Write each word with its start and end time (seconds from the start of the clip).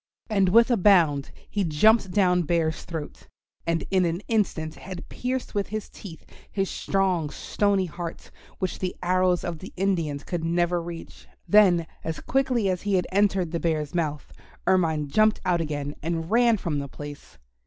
And 0.31 0.49
with 0.49 0.71
a 0.71 0.77
bound 0.77 1.29
he 1.47 1.63
jumped 1.63 2.09
down 2.09 2.41
Bear's 2.41 2.85
throat, 2.85 3.27
and 3.67 3.83
in 3.91 4.03
an 4.05 4.21
instant 4.27 4.73
had 4.73 5.07
pierced 5.09 5.53
with 5.53 5.67
his 5.67 5.89
teeth 5.91 6.25
his 6.51 6.71
strong 6.71 7.29
stony 7.29 7.85
heart, 7.85 8.31
which 8.57 8.79
the 8.79 8.95
arrows 9.03 9.43
of 9.43 9.59
the 9.59 9.71
Indians 9.77 10.23
could 10.23 10.43
never 10.43 10.81
reach. 10.81 11.27
Then 11.47 11.85
as 12.03 12.19
quickly 12.19 12.67
as 12.67 12.81
he 12.81 12.95
had 12.95 13.05
entered 13.11 13.51
the 13.51 13.59
Bear's 13.59 13.93
mouth 13.93 14.33
Ermine 14.65 15.07
jumped 15.07 15.39
out 15.45 15.61
again 15.61 15.93
and 16.01 16.31
ran 16.31 16.57
from 16.57 16.79
the 16.79 16.87
place. 16.89 17.37